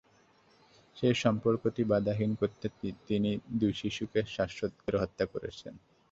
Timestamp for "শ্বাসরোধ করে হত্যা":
4.33-5.25